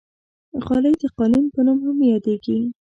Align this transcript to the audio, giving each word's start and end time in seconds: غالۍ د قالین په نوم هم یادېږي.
غالۍ 0.65 0.93
د 1.01 1.03
قالین 1.17 1.45
په 1.53 1.59
نوم 1.65 1.79
هم 1.85 1.97
یادېږي. 2.11 2.57